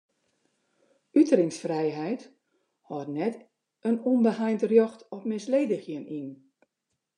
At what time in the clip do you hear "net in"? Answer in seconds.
3.19-3.97